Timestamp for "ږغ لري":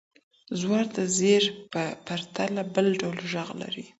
3.31-3.85